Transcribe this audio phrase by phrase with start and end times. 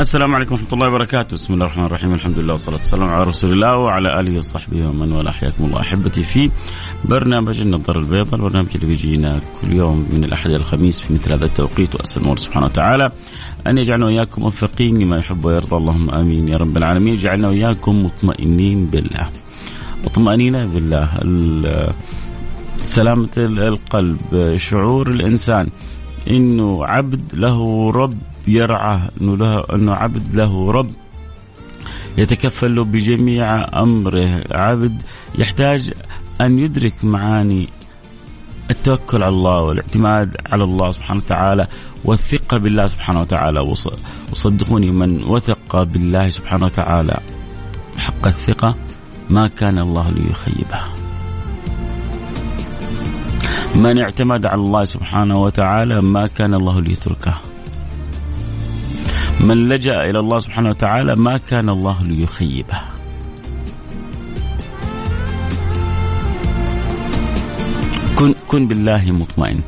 [0.00, 3.52] السلام عليكم ورحمة الله وبركاته، بسم الله الرحمن الرحيم، الحمد لله والصلاة والسلام على رسول
[3.52, 5.80] الله وعلى آله وصحبه ومن والاه، حياكم الله.
[5.80, 6.50] أحبتي في
[7.04, 11.44] برنامج النظر البيضاء، البرنامج اللي بيجينا كل يوم من الأحد إلى الخميس في مثل هذا
[11.44, 13.10] التوقيت، وأسأل الله سبحانه وتعالى
[13.66, 18.86] أن يجعلنا وإياكم موفقين لما يحب ويرضى، اللهم آمين يا رب العالمين، يجعلنا وإياكم مطمئنين
[18.86, 19.28] بالله.
[20.04, 21.08] مطمئنين بالله،
[22.76, 24.18] سلامة القلب،
[24.56, 25.68] شعور الإنسان
[26.30, 28.18] إنه عبد له رب
[28.48, 30.92] يرعاه أنه له أنه عبد له رب
[32.18, 34.44] يتكفل له بجميع أمره.
[34.50, 35.02] عبد
[35.38, 35.92] يحتاج
[36.40, 37.68] أن يدرك معاني
[38.70, 41.66] التوكل على الله والاعتماد على الله سبحانه وتعالى
[42.04, 43.60] والثقة بالله سبحانه وتعالى.
[44.32, 47.20] وصدقوني من وثق بالله سبحانه وتعالى
[47.98, 48.74] حق الثقة
[49.30, 50.80] ما كان الله ليخيبه.
[53.76, 57.49] من اعتمد على الله سبحانه وتعالى ما كان الله ليتركه.
[59.40, 62.80] من لجأ إلى الله سبحانه وتعالى ما كان الله ليخيبه.
[68.18, 69.60] كن كن بالله مطمئن.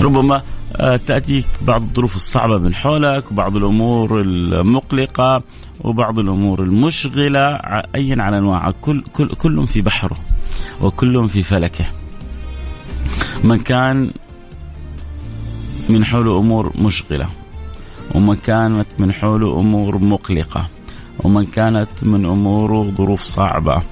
[0.00, 0.42] ربما
[0.76, 5.42] آه، تأتيك بعض الظروف الصعبة من حولك وبعض الأمور المقلقة
[5.80, 7.56] وبعض الأمور المشغلة
[7.94, 8.74] أيا على أنواعها.
[8.80, 10.16] كل, كل, كل في بحره
[10.80, 11.86] وكل في فلكه.
[13.44, 14.10] من كان
[15.88, 17.28] من حوله أمور مشغلة
[18.14, 20.68] ومن كانت من حوله أمور مقلقة
[21.24, 23.82] ومن كانت من اموره ظروف صعبة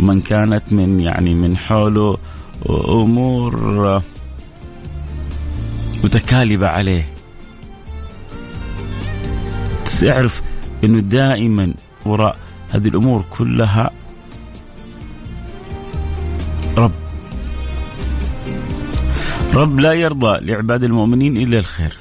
[0.00, 2.18] ومن كانت من يعني من حوله
[2.88, 4.02] أمور
[6.04, 7.06] متكالبة عليه.
[10.00, 10.42] تعرف
[10.84, 11.74] إنه دائما
[12.06, 12.36] وراء
[12.70, 13.90] هذه الأمور كلها
[16.78, 17.05] رب.
[19.56, 21.92] رب لا يرضى لعباد المؤمنين إلا الخير.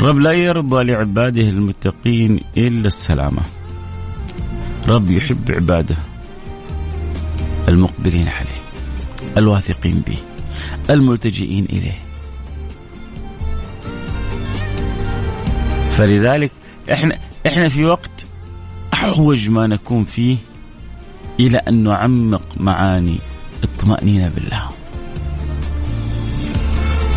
[0.00, 3.42] رب لا يرضى لعباده المتقين إلا السلامة.
[4.88, 5.96] رب يحب عباده
[7.68, 8.60] المقبلين عليه
[9.36, 10.18] الواثقين به
[10.90, 11.98] الملتجئين إليه.
[15.92, 16.50] فلذلك
[16.92, 18.26] إحنا إحنا في وقت
[18.94, 20.36] أحوج ما نكون فيه
[21.40, 23.18] إلى أن نعمق معاني
[23.64, 24.77] الطمانينه بالله.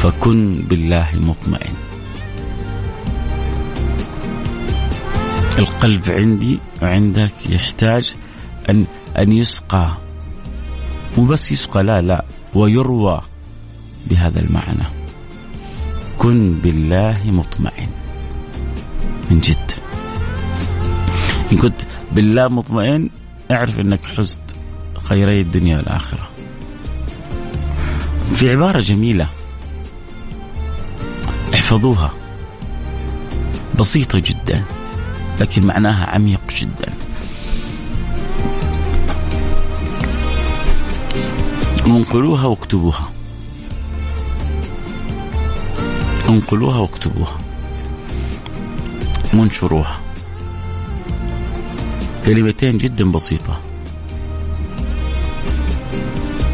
[0.01, 1.73] فكن بالله مطمئن.
[5.59, 8.15] القلب عندي وعندك يحتاج
[8.69, 8.85] ان
[9.17, 9.97] أن يسقى.
[11.17, 13.21] مو بس يسقى لا لا ويروى
[14.09, 14.83] بهذا المعنى.
[16.17, 17.89] كن بالله مطمئن.
[19.31, 19.71] من جد.
[21.51, 23.09] إن كنت بالله مطمئن
[23.51, 24.41] اعرف إنك حزت
[24.97, 26.29] خيري الدنيا والآخرة.
[28.35, 29.27] في عبارة جميلة.
[31.71, 32.13] احفظوها
[33.79, 34.63] بسيطة جدا
[35.39, 36.93] لكن معناها عميق جدا.
[41.87, 43.11] انقلوها واكتبوها.
[46.29, 47.37] انقلوها واكتبوها.
[49.33, 49.99] وانشروها
[52.25, 53.59] كلمتين جدا بسيطة.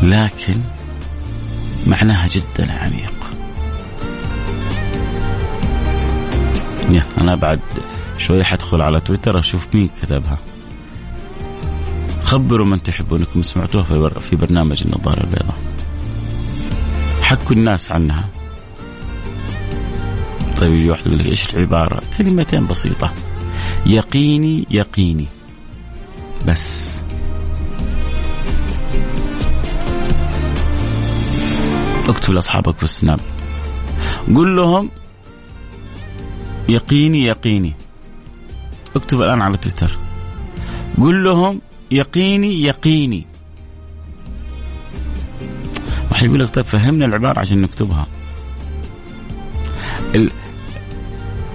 [0.03, 0.61] لكن
[1.87, 3.16] معناها جدا عميق.
[7.27, 7.59] أنا بعد
[8.17, 10.37] شوي حدخل على تويتر أشوف مين كتبها.
[12.23, 15.55] خبروا من تحبوا إنكم سمعتوها في برنامج النظارة البيضاء.
[17.21, 18.29] حكوا الناس عنها.
[20.57, 23.13] طيب يجي واحد يقول لك إيش العبارة؟ كلمتين بسيطة.
[23.85, 25.27] يقيني يقيني.
[26.47, 27.01] بس.
[32.09, 33.19] اكتب لاصحابك في السناب.
[34.35, 34.89] قل لهم
[36.69, 37.73] يقيني يقيني.
[38.95, 39.97] اكتب الآن على تويتر.
[41.01, 41.61] قل لهم
[41.91, 43.25] يقيني يقيني.
[46.11, 48.07] واحد يقول لك طيب فهمنا العبارة عشان نكتبها.
[50.15, 50.31] ال...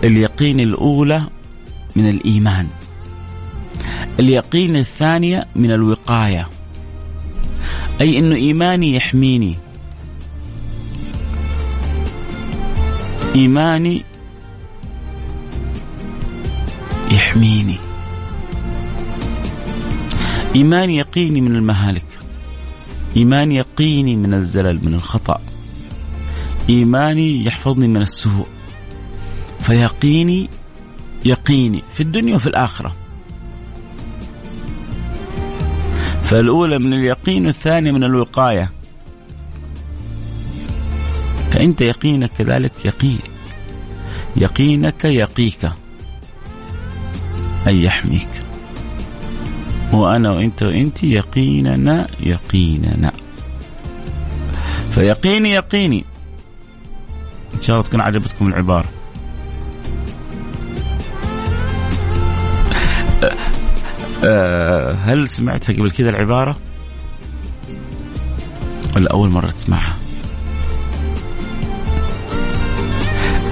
[0.04, 1.25] اليقين الأولى
[1.96, 2.69] من الإيمان.
[4.20, 6.48] اليقين الثانية من الوقاية.
[8.00, 9.58] أي إنه إيماني يحميني.
[13.34, 14.04] إيماني
[17.32, 17.79] يحميني
[20.55, 22.06] إيمان يقيني من المهالك.
[23.17, 25.40] إيمان يقيني من الزلل من الخطأ.
[26.69, 28.46] إيماني يحفظني من السوء.
[29.61, 30.49] فيقيني
[31.25, 32.96] يقيني في الدنيا وفي الآخرة.
[36.25, 38.73] فالأولى من اليقين والثانية من الوقاية.
[41.50, 43.19] فأنت يقينك كذلك يقين.
[44.37, 45.81] يقينك يقيك.
[47.67, 48.29] أي يحميك
[49.93, 53.12] وأنا وأنت وأنت يقيننا يقيننا
[54.91, 56.05] فيقيني يقيني
[57.55, 58.88] إن شاء الله تكون عجبتكم العبارة
[64.25, 66.56] أه هل سمعتها قبل كذا العبارة؟
[68.97, 70.01] ولا أول مرة تسمعها؟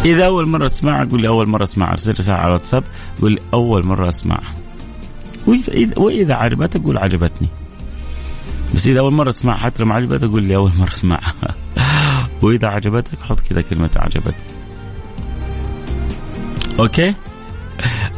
[0.05, 2.85] إذا أول مرة تسمعها قول لي أول مرة أسمعها أرسل رسالة على الواتساب
[3.21, 4.55] قول لي أول مرة أسمعها.
[5.47, 7.49] وإذا, وإذا عجبتك قول عجبتني.
[8.75, 11.33] بس إذا أول مرة تسمعها حتى لو ما عجبتك قول لي أول مرة أسمعها.
[12.43, 14.61] وإذا عجبتك حط كذا كلمة عجبتني
[16.79, 17.15] أوكي؟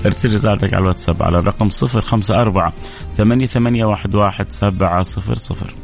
[0.07, 2.73] أرسل رسالتك على الواتساب على الرقم صفر خمسة أربعة
[3.17, 5.75] ثمانية ثمانية واحد واحد سبعة صفر صفر.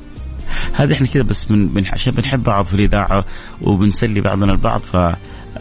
[0.73, 3.25] هذه إحنا كذا بس من عشان بنحب بعض في الإذاعة
[3.63, 4.97] وبنسلي بعضنا البعض ف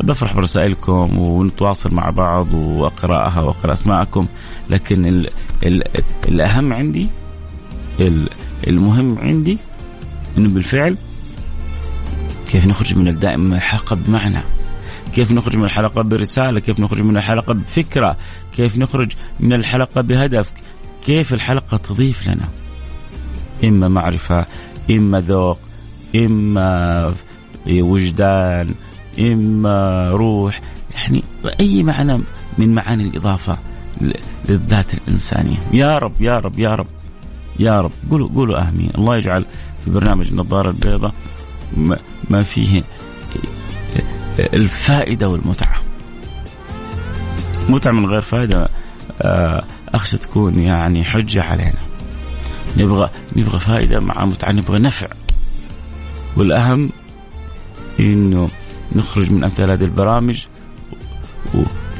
[0.03, 4.27] بفرح برسائلكم ونتواصل مع بعض وأقرأها وأقرأ أسماءكم.
[4.69, 5.29] لكن ال
[5.63, 5.83] ال
[6.27, 7.07] الأهم عندي
[7.99, 8.29] ال
[8.67, 9.57] المهم عندي
[10.37, 10.97] إنه بالفعل
[12.47, 14.39] كيف نخرج من الدائم الحلقة بمعنى؟
[15.13, 18.17] كيف نخرج من الحلقة برسالة؟ كيف نخرج من الحلقة بفكرة؟
[18.55, 20.51] كيف نخرج من الحلقة بهدف؟
[21.05, 22.47] كيف الحلقة تضيف لنا؟
[23.63, 24.45] إما معرفة
[24.91, 25.59] إما ذوق
[26.15, 27.13] إما
[27.67, 28.73] وجدان
[29.19, 30.61] إما روح
[30.95, 31.23] يعني
[31.59, 32.21] أي معنى
[32.57, 33.57] من معاني الإضافة
[34.49, 35.57] للذات الإنسانية.
[35.73, 36.87] يا رب يا رب يا رب
[37.59, 37.91] يا رب.
[38.11, 38.91] قولوا قولوا آمين.
[38.97, 39.45] الله يجعل
[39.85, 41.13] في برنامج النظارة البيضاء
[42.29, 42.83] ما فيه
[44.39, 45.81] الفائدة والمتعة.
[47.69, 48.69] متعة من غير فائدة
[49.21, 51.79] آه، اخشى تكون يعني حجة علينا.
[52.77, 55.07] نبغى نبغى فائدة مع متعة نبغى نفع.
[56.37, 56.89] والأهم
[57.99, 58.47] إنه
[58.97, 60.45] نخرج من أمثال هذه البرامج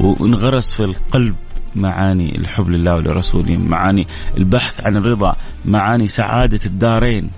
[0.00, 1.34] ونغرس في القلب
[1.76, 4.06] معاني الحب لله ولرسوله معاني
[4.36, 7.30] البحث عن الرضا معاني سعادة الدارين.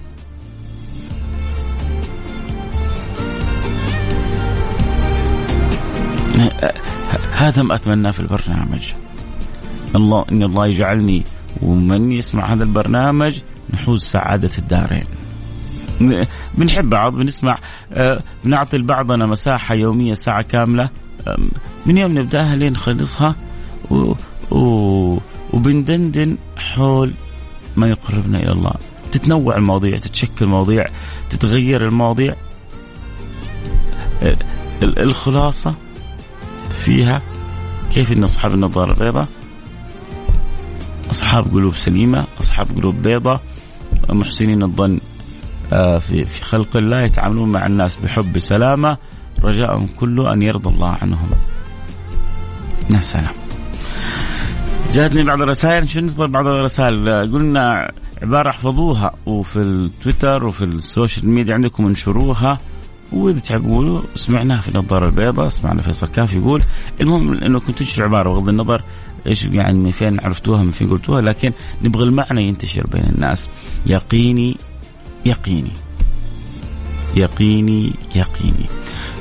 [7.33, 8.93] هذا ما أتمناه في البرنامج.
[9.97, 11.25] الله إن الله يجعلني
[11.63, 13.39] ومن يسمع هذا البرنامج
[13.75, 15.05] نحوز سعادة الدارين.
[16.55, 17.59] بنحب بعض بنسمع
[17.93, 20.91] آه، بنعطي لبعضنا مساحة يومية ساعة كاملة.
[21.87, 23.35] من يوم نبدأها لين نخلصها
[23.91, 24.15] و...
[24.51, 25.19] و...
[25.53, 27.13] وبندندن حول
[27.77, 28.73] ما يقربنا إلى الله.
[29.13, 30.87] تتنوع المواضيع تتشكل مواضيع
[31.31, 32.35] تتغير المواضيع.
[34.83, 35.75] الخلاصة
[36.85, 37.23] فيها
[37.93, 39.29] كيف إن أصحاب النظارة البيضاء
[41.11, 43.41] أصحاب قلوب سليمة أصحاب قلوب بيضاء
[44.09, 44.95] محسنين الظن.
[44.95, 45.10] آه،
[45.71, 48.97] في في خلق الله يتعاملون مع الناس بحب بسلامه
[49.43, 51.31] رجاءهم كله أن يرضى الله عنهم.
[52.95, 53.35] يا سلام.
[54.93, 57.91] جاتني بعض الرسائل شو ننتظر بعض الرسائل قلنا
[58.23, 62.59] عبارة احفظوها وفي التويتر وفي ال social media عندكم انشروها
[63.13, 66.63] وإذا تحبوا سمعناها في النظاره البيضاء سمعنا فيصل كاف يقول
[67.01, 68.83] المهم إنه كنت تنشر عبارة بغض النظر
[69.27, 71.53] إيش يعني من فين عرفتوها من فين قلتوها لكن
[71.83, 73.49] نبغى المعنى ينتشر بين الناس
[73.87, 74.57] يقيني
[75.27, 75.73] يقيني.
[77.17, 78.67] يقيني يقيني.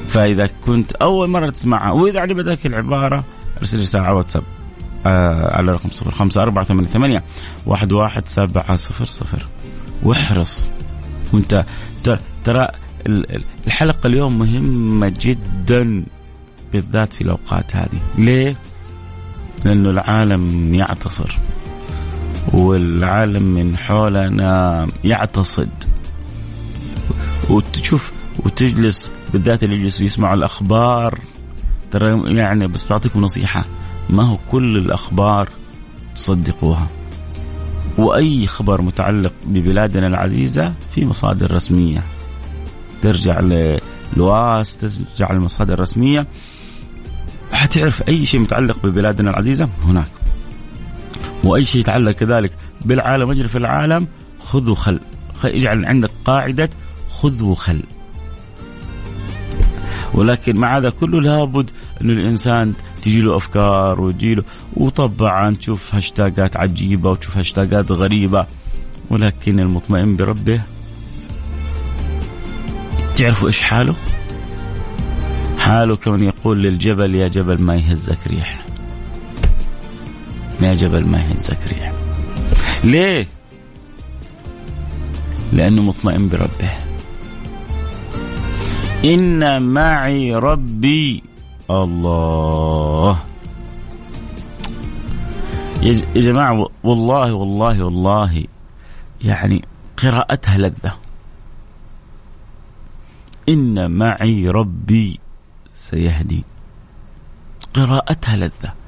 [0.08, 3.24] فإذا كنت أول مرة تسمعها وإذا عجبتك العبارة
[3.58, 4.44] ارسل رسالة على واتساب
[5.06, 7.24] آه على رقم صفر خمسة أربعة ثمانية ثمانية
[7.66, 9.48] واحد واحد سبعة صفر صفر.
[10.04, 10.68] واحرص.
[11.34, 11.66] وأنت
[12.44, 12.68] ترى
[13.68, 16.06] الحلقة اليوم مهمة جدا
[16.74, 18.02] بالذات في الأوقات هذه.
[18.18, 18.56] ليه؟
[19.66, 21.38] لأنه العالم يعتصر.
[22.54, 25.70] والعالم من حولنا يعتصد.
[27.50, 31.20] وتشوف وتجلس بالذات اللي يجلسوا يسمعوا الأخبار
[31.92, 33.66] ترى يعني بس بعطيكم نصيحة
[34.10, 35.50] ما هو كل الأخبار
[36.16, 36.88] تصدقوها.
[37.98, 42.04] وأي خبر متعلق ببلادنا العزيزة في مصادر رسمية.
[43.02, 46.28] ترجع للواس ترجع للمصادر الرسمية.
[47.54, 50.08] حتعرف أي شيء متعلق ببلادنا العزيزة؟ هناك.
[51.44, 52.52] واي شيء يتعلق كذلك
[52.86, 53.32] بالعالم.
[53.32, 54.08] اجري في العالم
[54.40, 55.00] خذ وخل
[55.44, 56.70] اجعل عندك قاعدة
[57.10, 57.84] خذ وخل
[60.14, 61.70] ولكن مع هذا كله لابد
[62.02, 64.44] انه الإنسان تجي له أفكار وتجي له
[64.74, 68.46] وطبعا تشوف هاشتاجات عجيبة وتشوف هاشتاجات غريبة.
[69.10, 70.62] ولكن المطمئن بربه
[73.16, 73.96] تعرفوا إيش حاله؟
[75.58, 78.69] حاله كمن يقول للجبل يا جبل ما يهزك ريح
[80.62, 81.94] يا جبل ما يهزك ريح
[82.84, 83.28] ليه؟
[85.54, 86.72] لأنه مطمئن بربه.
[89.06, 91.24] إن معي ربي
[91.72, 93.20] الله.
[95.82, 98.46] يا جماعة والله والله والله
[99.22, 99.66] يعني
[99.98, 100.94] قراءتها لذة.
[103.50, 105.20] إن معي ربي
[105.74, 106.44] سيهدي.
[107.74, 108.79] قراءتها لذة.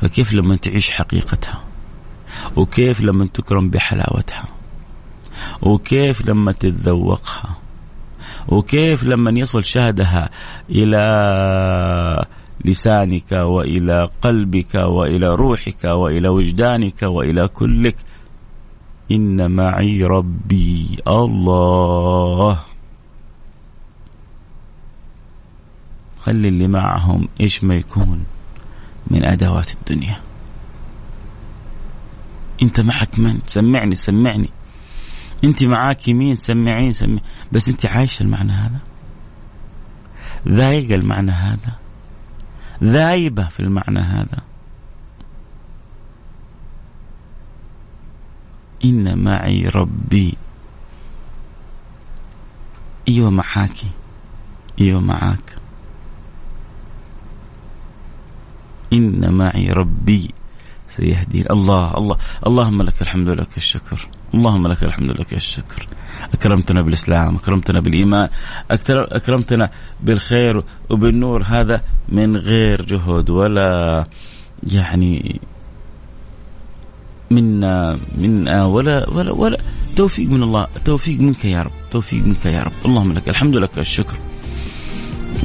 [0.00, 1.64] فكيف لما تعيش حقيقتها؟
[2.56, 4.44] وكيف لما تكرم بحلاوتها؟
[5.62, 7.56] وكيف لما تتذوقها؟
[8.48, 10.30] وكيف لما يصل شهدها
[10.70, 12.24] إلى
[12.64, 17.96] لسانك وإلى قلبك وإلى روحك وإلى وجدانك وإلى كلك؟
[19.10, 22.58] إن معي ربي الله.
[26.20, 28.24] خلي اللي معهم إيش ما يكون.
[29.10, 30.20] من أدوات الدنيا.
[32.62, 34.50] أنت معك من؟ سمعني سمعني.
[35.44, 37.20] أنت معاك مين سمعين سمع.
[37.52, 38.80] بس أنت عايشه المعنى هذا؟
[40.48, 41.72] ذايقه المعنى هذا؟
[42.84, 44.42] ذايبة في المعنى هذا؟
[48.84, 50.36] إن معي ربي.
[53.08, 53.90] أيوه معاكي.
[54.80, 55.58] أيوه معاك.
[58.92, 60.30] إن معي ربي
[60.88, 62.16] سيهدين الله الله
[62.46, 64.08] اللهم لك الحمد ولك الشكر.
[64.34, 65.88] اللهم لك الحمد ولك الشكر.
[66.32, 68.28] أكرمتنا بالإسلام أكرمتنا بالإيمان
[68.70, 71.42] أكرمتنا بالخير وبالنور.
[71.42, 74.06] هذا من غير جهد ولا
[74.62, 75.40] يعني
[77.30, 79.58] منا منا ولا ولا ولا.
[79.96, 82.72] توفيق من الله توفيق منك يا رب توفيق منك يا رب.
[82.84, 84.16] اللهم لك الحمد لك الشكر.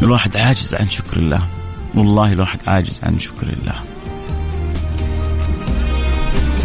[0.01, 1.47] الواحد عاجز عن شكر الله.
[1.95, 3.75] والله الواحد عاجز عن شكر الله.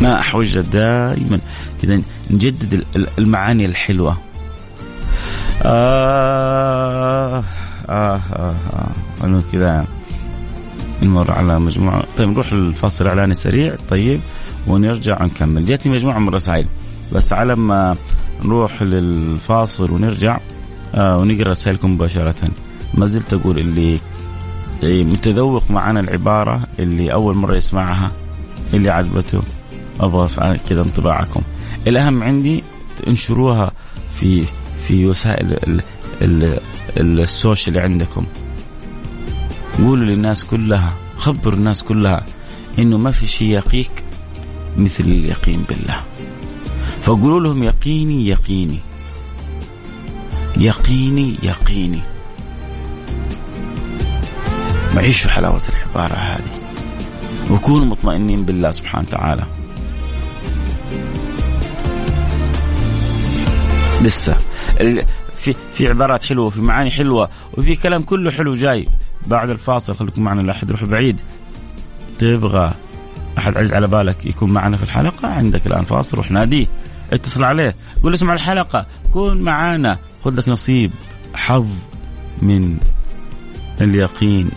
[0.03, 1.41] ما أحوج دائما
[1.83, 2.85] كذا نجدد
[3.19, 4.19] المعاني الحلوة.
[5.63, 7.45] آه
[7.89, 8.55] آه آه,
[9.23, 9.41] آه.
[9.53, 9.87] كذا
[11.03, 12.05] نمر على مجموعة.
[12.17, 14.21] طيب نروح للفاصل الإعلاني سريع طيب
[14.67, 15.67] ونرجع نكمل.
[15.67, 16.67] جاتني مجموعة من الرسائل.
[17.13, 17.97] بس على ما
[18.45, 20.39] نروح للفاصل ونرجع
[20.95, 22.49] آه ونقرأ رسائلكم مباشرة.
[22.95, 23.99] ما زلت أقول اللي
[24.83, 28.13] متذوق معنا العبارة اللي أول مرة يسمعها
[28.75, 29.43] اللي عجبته.
[30.01, 31.43] أبغى كذا انطباعكم.
[31.87, 32.63] الأهم عندي
[33.09, 33.73] انشروها
[34.21, 34.45] في
[34.89, 35.83] في وسائل ال
[36.23, 36.61] ال
[37.21, 38.27] السوشيال اللي عندكم.
[39.79, 42.25] قولوا للناس كلها خبروا الناس كلها
[42.79, 44.05] إنه ما في شيء يقيك
[44.77, 46.01] مثل اليقين بالله.
[47.03, 48.79] فقولوا لهم يقيني يقيني.
[50.57, 52.01] يقيني يقيني.
[54.99, 56.51] عيشوا حلاوة العبارة هذه.
[57.51, 59.45] وكونوا مطمئنين بالله سبحانه وتعالى.
[64.03, 64.37] لسه.
[65.37, 68.89] في في عبارات حلوة وفي معاني حلوة وفي كلام كله حلو جاي.
[69.27, 71.21] بعد الفاصل خليكم معنا لا احد يروح بعيد.
[72.19, 72.75] تبغى
[73.39, 76.67] أحد عزيز على بالك يكون معنا في الحلقة؟ عندك الآن فاصل روح ناديه.
[77.13, 77.75] اتصل عليه.
[78.03, 78.87] قول اسمع الحلقة.
[79.13, 79.99] كون معانا.
[80.25, 80.91] خذ لك نصيب.
[81.35, 81.67] حظ
[82.43, 82.79] من
[83.81, 84.51] اليقين.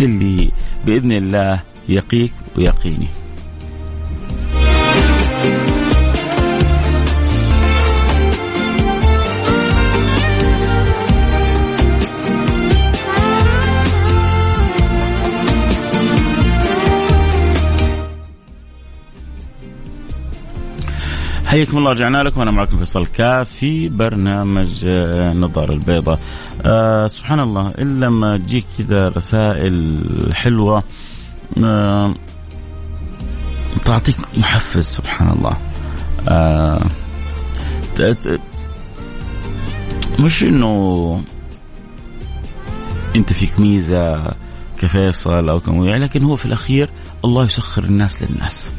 [0.00, 0.50] اللي
[0.86, 3.25] بإذن الله يقيك ويقيني.
[21.56, 22.40] حياكم الله رجعنا لكم.
[22.40, 26.18] أنا معكم فيصل كاف في برنامج آه، النظاره البيضاء
[26.62, 30.00] أه سبحان الله الا لما تجيك كذا رسائل
[30.34, 30.84] حلوة
[31.64, 32.14] أه
[33.84, 35.56] تعطيك محفز سبحان الله.
[36.28, 36.80] أه
[40.18, 41.22] مش إنه
[43.16, 44.34] أنت فيك ميزة
[44.78, 46.90] كفيصل أو كمويع لكن هو في الأخير
[47.24, 48.72] الله يسخر الناس للناس.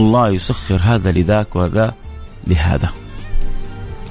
[0.00, 1.94] الله يسخر هذا لذاك وهذا
[2.46, 2.90] لهذا.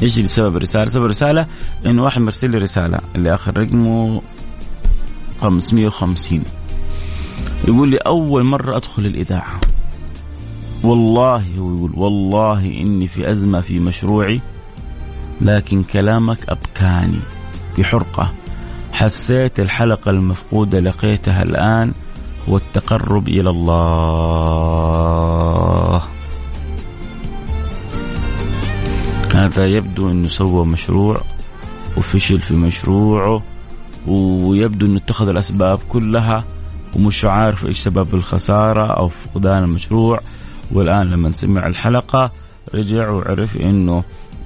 [0.04, 1.48] إيش سبب الرسالة؟ سبب الرسالة
[1.86, 4.22] انه واحد مرسل لي رسالة اللي آخر رقمه
[5.42, 6.44] 550
[7.68, 9.60] يقول لي أول مرة أدخل الإذاعة.
[10.84, 14.42] والله هو يقول والله إني في أزمة في مشروعي
[15.42, 17.20] لكن كلامك أبكاني
[17.78, 18.32] بحرقة.
[18.94, 21.94] حسيت الحلقة المفقودة لقيتها الآن
[22.50, 24.90] هو التقرب إلى الله.
[29.46, 31.22] هذا يبدو انه سوى مشروع
[31.98, 33.44] وفشل في مشروعه
[34.08, 36.44] ويبدو انه اتخذ الأسباب كلها
[36.96, 40.20] ومش عارف إيش سبب الخسارة أو فقدان المشروع.
[40.72, 42.32] والآن لما سمع الحلقة
[42.76, 44.04] رجع وعرف إنه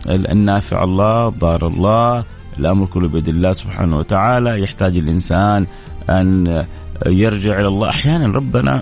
[0.08, 2.24] النافع الله ضار الله
[2.60, 4.64] الأمر كله بيد الله سبحانه وتعالى.
[4.64, 5.66] يحتاج الإنسان
[6.10, 6.66] أن
[7.06, 7.90] يرجع إلى الله.
[7.90, 8.82] أحيانا ربنا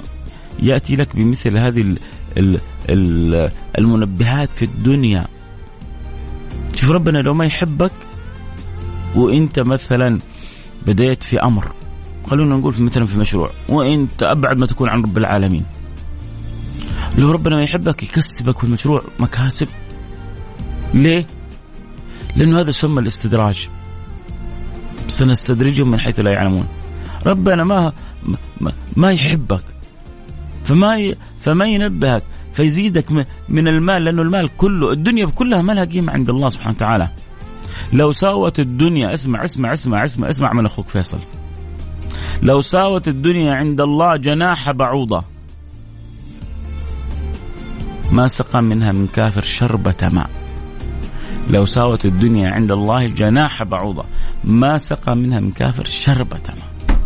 [0.59, 1.95] يأتي لك بمثل هذه
[3.77, 5.27] المنبهات في الدنيا.
[6.81, 7.91] شوف ربنا لو ما يحبك
[9.15, 10.19] وانت مثلا
[10.87, 11.71] بديت في أمر
[12.27, 15.65] خلونا نقول في مثلا في مشروع وانت أبعد ما تكون عن رب العالمين.
[17.17, 19.67] لو ربنا ما يحبك يكسبك في المشروع مكاسب.
[20.93, 21.25] ليه؟
[22.35, 23.69] لأنه هذا سمى الاستدراج.
[25.07, 26.67] سنستدرجهم من حيث لا يعلمون.
[27.25, 27.93] ربنا ما
[28.61, 29.63] ما, ما يحبك.
[30.65, 32.23] فما فما ينبهك.
[32.53, 33.11] فيزيدك
[33.49, 37.09] من المال لأنه المال كله الدنيا كلها ما لها قيمة عند الله سبحانه وتعالى.
[37.93, 41.19] لو ساوت الدنيا اسمع اسمع اسمع اسمع اسمع من أخوك فيصل.
[42.43, 45.23] لو ساوت الدنيا عند الله جناح بعوضة.
[48.11, 50.29] ما سقى منها من كافر شربة ماء.
[51.49, 54.03] لو ساوت الدنيا عند الله جناح بعوضة.
[54.43, 56.97] ما سقى منها من كافر شربة ماء.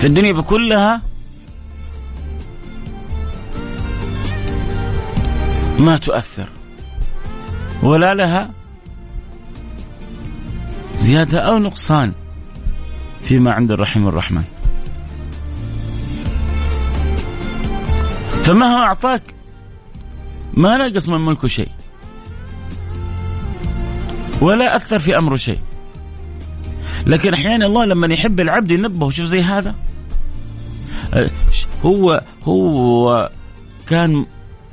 [0.00, 1.02] في الدنيا كلها
[5.80, 6.48] ما تؤثر.
[7.82, 8.50] ولا لها
[10.94, 12.12] زيادة أو نقصان
[13.22, 14.44] فيما عند الرحيم الرحمن
[18.44, 19.22] فما هو أعطاك؟
[20.54, 21.68] ما نقص من ملكه شيء.
[24.40, 25.58] ولا أثر في أمره شيء.
[27.06, 29.74] لكن أحيانا الله لما يحب العبد ينبهه شوف زي هذا.
[31.84, 33.30] هو هو
[33.86, 34.26] كان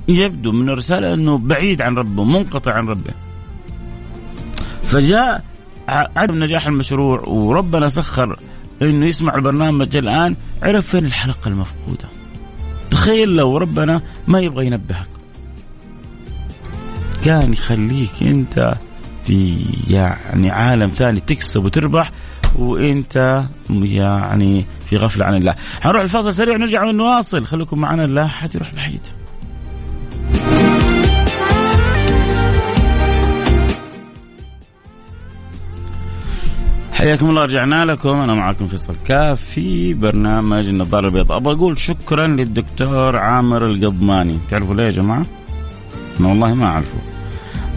[0.07, 3.13] يبدو من الرسالة أنه بعيد عن ربه منقطع عن ربه.
[4.83, 5.43] فجاء
[5.89, 8.39] عدم نجاح المشروع وربنا سخر
[8.81, 10.35] إنه يسمع البرنامج الآن.
[10.63, 12.05] عرف فين الحلقة المفقودة؟
[12.89, 15.07] تخيل لو ربنا ما يبغى ينبهك.
[17.25, 18.75] كان يخليك أنت
[19.25, 22.11] في يعني عالم ثاني تكسب وتربح
[22.55, 25.53] وأنت يعني في غفلة عن الله.
[25.81, 27.45] حنروح الفاصل سريع ونرجع ونواصل.
[27.45, 29.07] خليكم معنا لا حد يروح بعيد.
[36.97, 38.09] حياكم الله رجعنا لكم.
[38.09, 41.37] أنا معكم فيصل كاف في برنامج النظارة البيضاء.
[41.37, 44.37] أبغى أقول شكرا للدكتور عامر القضماني.
[44.49, 45.25] تعرفوا ليه يا جماعة؟
[46.19, 46.97] أنا والله ما أعرفه.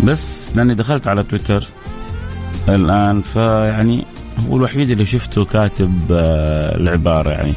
[0.04, 1.64] بس لأني دخلت على تويتر
[2.68, 4.04] الآن فيعني
[4.48, 7.52] هو الوحيد اللي شفته كاتب آه، العبارة يعني.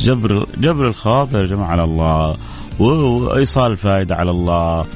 [0.00, 2.36] جبر جبر الخاطر يا جماعة على الله.
[2.78, 4.86] وايصال الفائدة على الله.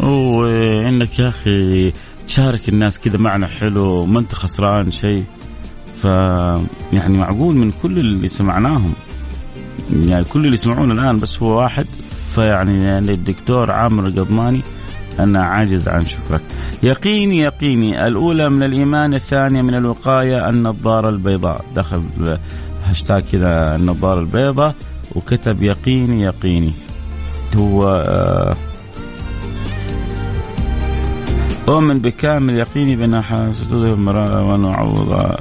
[0.00, 1.92] وإنك يا أخي
[2.26, 5.24] تشارك الناس كذا معنى حلو ما أنت خسران شيء.
[6.02, 6.04] ف
[6.92, 8.92] يعني معقول من كل اللي سمعناهم.
[9.92, 11.86] يعني كل اللي يسمعون الآن بس هو واحد
[12.34, 14.60] فيعني يعني الدكتور عامر القضماني
[15.18, 16.40] أنا عاجز عن شكرك.
[16.82, 21.64] يقيني يقيني الأولى من الإيمان الثانية من الوقاية النظارة البيضاء.
[21.76, 22.02] دخل
[22.84, 24.74] هاشتاج كذا النظارة البيضاء
[25.14, 26.72] وكتب يقيني يقيني.
[27.56, 28.56] هو آه
[31.68, 33.14] أؤمن بكامل يقيني بأن
[33.72, 35.34] المرأة ونعوض.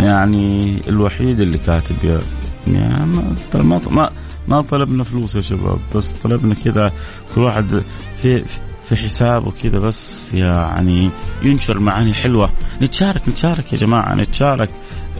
[0.00, 2.20] يعني الوحيد اللي كاتب يا
[2.66, 3.06] يعني
[3.54, 4.10] ما ما
[4.48, 6.92] ما طلبنا فلوس يا شباب بس طلبنا كذا
[7.34, 7.82] كل واحد
[8.22, 8.44] في
[8.88, 11.10] في حسابه كذا بس يعني
[11.42, 12.50] ينشر معاني حلوة.
[12.82, 14.70] نتشارك نتشارك يا جماعة نتشارك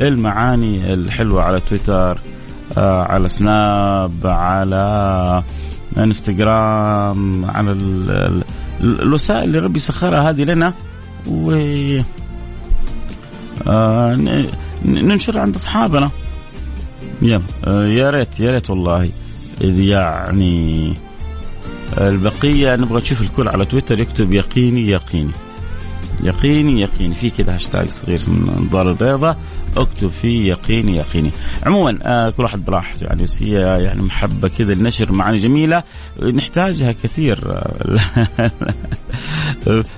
[0.01, 2.21] المعاني الحلوة على تويتر
[2.79, 5.43] آه على سناب على
[5.99, 7.71] انستغرام على
[8.81, 10.75] الوسائل اللي ربي سخرها هذه لنا.
[11.27, 11.53] و
[13.67, 14.15] آه
[14.85, 16.11] ننشر عند أصحابنا.
[17.23, 17.43] يلا.
[17.67, 19.11] آه، يا ريت يا ريت والله.
[19.61, 20.95] يعني
[21.99, 25.33] البقية نبغى نشوف الكل على تويتر يكتب يقيني يقيني.
[26.23, 27.15] يقيني يقيني.
[27.15, 29.39] في كذا هاشتاج صغير من النظاره البيضاء
[29.77, 31.31] اكتب فيه يقيني يقيني.
[31.67, 33.05] عموما آه كل واحد براحته.
[33.05, 35.83] يعني بس هي يعني محبة كذا النشر معاني جميلة.
[36.35, 37.39] نحتاجها كثير.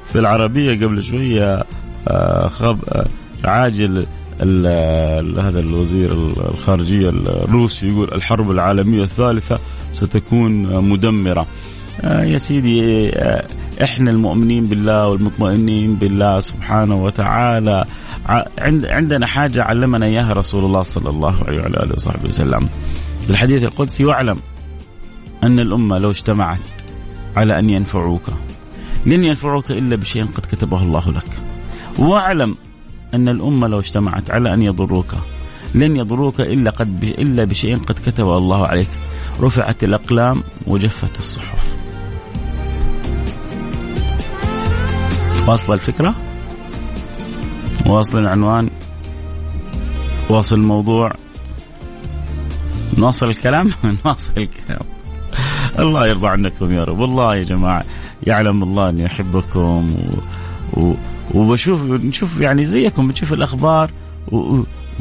[0.08, 1.64] في العربية قبل شوية
[2.08, 3.06] آه خب آه
[3.44, 4.06] عاجل
[5.40, 6.12] هذا الوزير
[6.50, 9.58] الخارجية الروسي يقول الحرب العالمية الثالثة
[9.92, 10.52] ستكون
[10.88, 11.46] مدمرة.
[12.00, 13.46] آه يا سيدي آه
[13.82, 17.84] إحنا المؤمنين بالله والمطمئنين بالله سبحانه وتعالى.
[18.88, 22.68] عندنا حاجة علمنا إياها رسول الله صلى الله عليه وعلى آله وصحبه وسلم.
[23.24, 24.38] في الحديث القدسي واعلم
[25.42, 26.60] أن الأمة لو اجتمعت
[27.36, 28.22] على أن ينفعوك
[29.06, 31.38] لن ينفعوك إلا بشيء قد كتبه الله لك.
[31.98, 32.56] واعلم
[33.14, 35.14] أن الأمة لو اجتمعت على أن يضروك
[35.74, 38.88] لن يضروك إلا قد إلا بشيء قد كتبه الله عليك.
[39.40, 41.76] رفعت الأقلام وجفت الصحف.
[45.48, 46.14] واصلة الفكرة؟
[47.86, 48.70] واصل العنوان؟
[50.30, 51.12] واصل الموضوع؟
[52.98, 53.70] نواصل الكلام؟
[54.04, 54.86] نواصل الكلام.
[55.78, 56.98] الله يرضى عنكم يا رب.
[56.98, 57.84] والله يا جماعة
[58.26, 59.96] يعلم الله أني أحبكم
[60.74, 60.80] و...
[60.80, 60.94] و...
[61.34, 63.90] وبشوف نشوف يعني زيكم بنشوف الأخبار
[64.32, 64.60] و...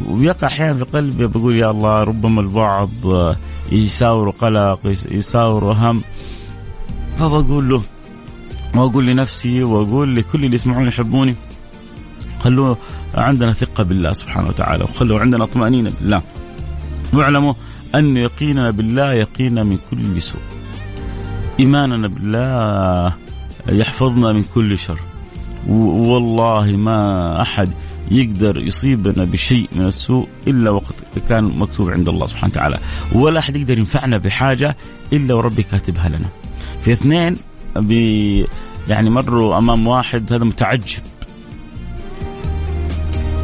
[0.09, 2.89] ويقع أحيانا في قلبي بقول يا الله ربما البعض
[3.71, 4.79] يساوروا قلق
[5.11, 6.01] يساوروا هم.
[7.17, 7.81] فبقول له
[8.75, 11.35] وأقول لنفسي وأقول لكل اللي يسمعوني يحبوني
[12.39, 12.75] خلوا
[13.15, 16.21] عندنا ثقة بالله سبحانه وتعالى وخلوا عندنا طمأنينة بالله.
[17.13, 17.53] واعلموا
[17.95, 20.41] أن يقيننا بالله يقينا من كل سوء.
[21.59, 23.13] إيماننا بالله
[23.69, 24.99] يحفظنا من كل شر.
[25.69, 27.71] والله ما أحد
[28.11, 30.95] يقدر يصيبنا بشيء من السوء إلا وقد
[31.29, 32.79] كان مكتوب عند الله سبحانه وتعالى.
[33.13, 34.75] ولا أحد يقدر ينفعنا بحاجة
[35.13, 36.29] إلا وربي كاتبها لنا.
[36.81, 37.35] في اثنين
[37.75, 38.47] بي
[38.87, 41.01] يعني مروا أمام واحد هذا متعجب.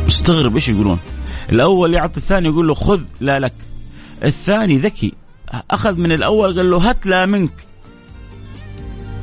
[0.05, 0.99] مستغرب إيش يقولون؟
[1.51, 3.53] الأول يعطي الثاني يقول له خذ لا لك.
[4.23, 5.13] الثاني ذكي
[5.71, 7.53] أخذ من الأول قال له هات لا منك.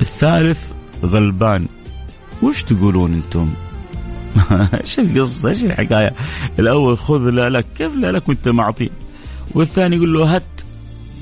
[0.01, 0.73] الثالث
[1.05, 1.67] غلبان.
[2.42, 3.48] وش تقولون أنتم؟
[4.81, 6.14] إيش القصة إيش الحكاية
[6.59, 8.90] الأول خذ لا لك كيف لا لك وأنت معطي؟
[9.55, 10.42] والثاني يقول له هات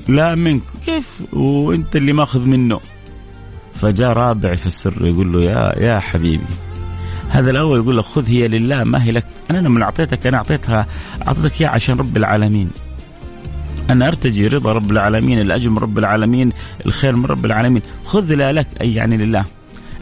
[0.07, 2.79] لا منك كيف؟ وأنت اللي ماخذ منه.
[3.73, 6.43] فجاء رابع في السر يقول له يا يا حبيبي.
[7.29, 9.25] هذا الأول يقول لك خذ هي لله ما هي لك.
[9.51, 10.87] أنا لما أعطيتك أنا أعطيتها
[11.27, 12.69] أعطيتك إياها عشان رب العالمين.
[13.89, 16.51] أنا أرتجي رضا رب العالمين الأجر من رب العالمين
[16.85, 17.81] الخير من رب العالمين.
[18.05, 19.45] خذ لا لك أي يعني لله.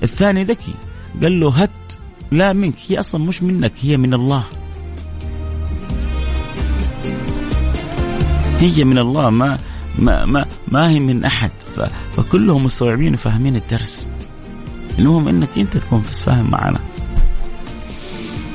[0.03, 0.73] الثاني ذكي.
[1.21, 1.71] قال له هت
[2.31, 4.43] لا منك هي أصلا مش منك هي من الله.
[8.59, 9.57] هي من الله ما
[9.99, 11.51] ما ما, ما هي من أحد.
[12.15, 14.09] فكلهم مستوعبين وفاهمين الدرس.
[14.99, 16.79] المهم إنك أنت تكون فاهم معنا.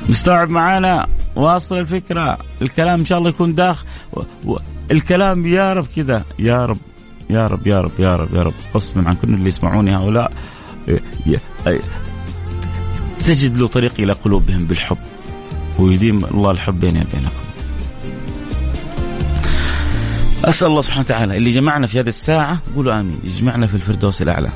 [0.09, 2.39] مستوعب معانا واصل الفكرة.
[2.63, 3.85] الكلام إن شاء الله يكون داخل
[4.91, 6.25] الكلام يا رب كذا.
[6.39, 6.79] يا رب
[7.31, 8.55] يا رب يا رب يا رب يا رب.
[8.75, 10.33] غصبا عن كل اللي يسمعوني هؤلاء.
[13.31, 14.99] تجد له طريق إلى قلوبهم بالحب.
[15.79, 17.43] ويديم الله الحب بيني وبينكم.
[20.45, 23.21] أسأل الله سبحانه وتعالى اللي جمعنا في هذه الساعة قولوا آمين.
[23.25, 24.51] يجمعنا في الفردوس الأعلى.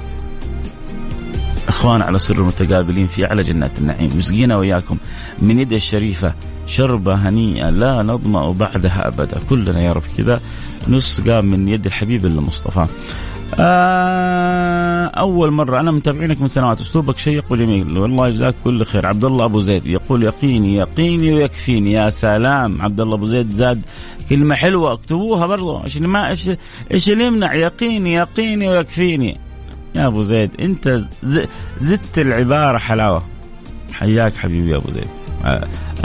[1.69, 4.11] إخوان على سر متقابلين في أعلى جنات النعيم.
[4.17, 4.97] مسقينا وإياكم
[5.43, 6.35] من يد الشريفة
[6.67, 9.41] شربة هنيئة لا نظمأ بعدها أبدا.
[9.51, 10.41] كلنا يا رب كذا
[10.89, 12.87] نسقى من يد الحبيب المصطفى.
[13.61, 19.07] آه أول مرة أنا متابعينك من سنوات أسلوبك شيق وجميل والله يجزاك كل خير.
[19.07, 21.93] عبد الله أبو زيد يقول يقيني يقيني ويكفيني.
[21.93, 23.83] يا سلام عبد الله أبو زيد زاد
[24.31, 24.93] كلمة حلوة.
[24.93, 25.85] اكتبوها برضو.
[25.85, 26.51] إيش ما إيش
[26.93, 29.41] إيش اللي يمنع؟ يقيني يقيني ويكفيني.
[29.95, 31.05] يا أبو زيد أنت
[31.81, 33.23] زدت العبارة حلاوة.
[33.93, 35.09] حياك حبيبي يا أبو زيد.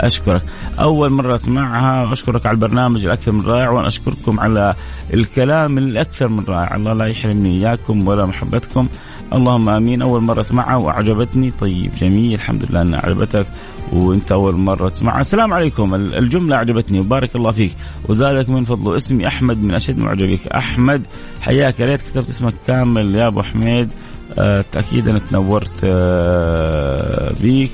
[0.00, 0.42] أشكرك.
[0.80, 4.74] أول مرة أسمعها وأشكرك على البرنامج الأكثر من رائع وأنا أشكركم على
[5.14, 6.76] الكلام الأكثر من رائع.
[6.76, 8.88] الله لا يحرمني إياكم ولا محبتكم.
[9.32, 10.02] اللهم آمين.
[10.02, 11.50] أول مرة أسمعها وأعجبتني.
[11.50, 12.34] طيب جميل.
[12.34, 13.46] الحمد لله إنها أعجبتك
[13.92, 15.20] وأنت أول مرة تسمعها.
[15.20, 15.94] السلام عليكم.
[15.94, 17.00] الجملة أعجبتني.
[17.00, 17.76] وبارك الله فيك.
[18.08, 20.46] وزادك من فضله اسمي أحمد من أشد معجبيك.
[20.46, 21.02] أحمد
[21.40, 21.80] حياك.
[21.80, 23.90] يا ريت كتبت اسمك كامل يا أبو حميد.
[24.38, 27.70] أه أكيد أنا تنورت أه بيك.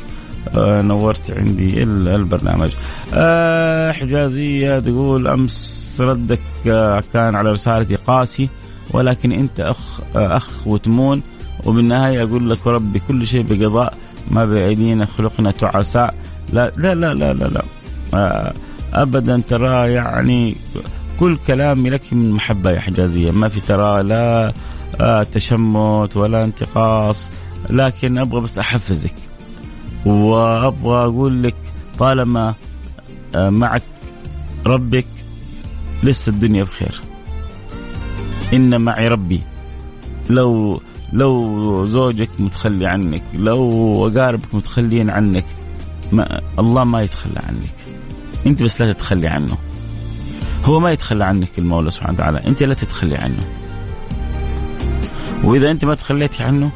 [0.54, 2.70] نورت عندي البرنامج.
[3.14, 8.48] أه حجازية تقول أمس ردك أه كان على رسالتي قاسي
[8.90, 11.22] ولكن أنت أخ أخ وتمون.
[11.66, 13.94] وبالنهاية أقول لك ربي كل شيء بقضاء
[14.30, 16.14] ما بأيدينا خلقنا تعساء.
[16.52, 17.62] لا لا لا لا لا,
[18.12, 18.52] لا.
[18.94, 20.56] أبدا ترى يعني
[21.20, 23.30] كل كلامي لك من محبة يا حجازية.
[23.30, 24.52] ما في ترى لا
[25.00, 27.30] آه تشمت ولا انتقاص
[27.70, 29.14] لكن أبغى بس أحفزك.
[30.06, 31.56] وأبغى أقول لك
[31.98, 32.54] طالما
[33.34, 33.82] معك
[34.66, 35.06] ربك
[36.02, 37.00] لسه الدنيا بخير.
[38.52, 39.42] إن معي ربي.
[40.30, 40.80] لو
[41.12, 45.44] لو زوجك متخلي عنك لو أقاربك متخلين عنك
[46.12, 47.74] ما الله ما يتخلى عنك.
[48.46, 49.58] أنت بس لا تتخلي عنه.
[50.64, 52.46] هو ما يتخلى عنك المولى سبحانه وتعالى.
[52.46, 53.42] أنت لا تتخلي عنه.
[55.44, 56.70] وإذا أنت ما تخليتي عنه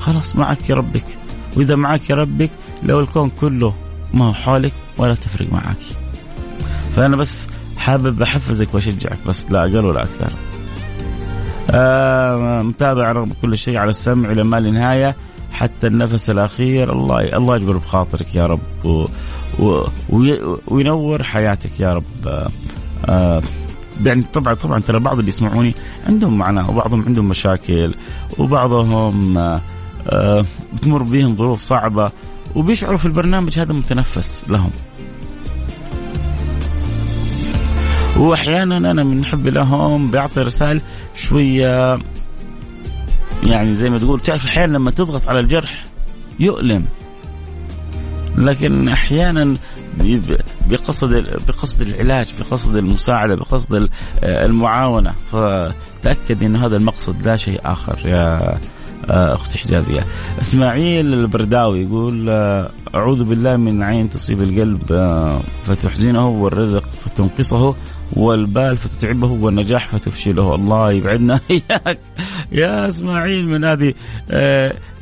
[0.00, 1.18] خلاص معك ربك.
[1.56, 2.50] وإذا معك ربك
[2.82, 3.74] لو الكون كله
[4.14, 5.76] ما هو حولك ولا تفرق معك.
[6.96, 10.32] فأنا بس حابب أحفزك وأشجعك بس لا أقل ولا أكثر.
[11.70, 15.16] آه متابع رغم كل شيء على السمع إلى ما لا نهاية
[15.52, 19.06] حتى النفس الأخير الله الله يجبر بخاطرك يا رب و
[19.58, 19.84] و
[20.68, 22.26] وينور حياتك يا رب.
[22.26, 22.48] آه
[23.08, 23.42] آه
[24.04, 25.74] يعني طبعا طبعا ترى بعض اللي يسمعوني
[26.06, 27.94] عندهم معنا وبعضهم عندهم مشاكل
[28.38, 29.60] وبعضهم آه
[30.08, 32.12] آه بتمر بهم ظروف صعبة.
[32.56, 34.70] وبيشعروا في البرنامج هذا متنفس لهم.
[38.16, 40.80] وأحيانا أنا من حبي لهم بيعطي رسائل
[41.14, 41.98] شوية
[43.42, 45.84] يعني زي ما تقول تعرف أحيانا لما تضغط على الجرح
[46.40, 46.84] يؤلم.
[48.36, 49.56] لكن أحيانا
[50.70, 53.88] بقصد بقصد العلاج بقصد المساعدة بقصد
[54.22, 55.14] المعاونة.
[55.32, 57.98] فتأكد إن هذا المقصد لا شيء آخر.
[58.04, 58.58] يا
[59.10, 60.00] أختي حجازية.
[60.40, 62.30] إسماعيل البرداوي يقول
[62.94, 64.82] أعوذ بالله من عين تصيب القلب
[65.64, 67.74] فتحزنه والرزق فتنقصه
[68.16, 70.54] والبال فتتعبه والنجاح فتفشله.
[70.54, 71.98] الله يبعدنا إياك.
[72.52, 73.94] يا إسماعيل من هذه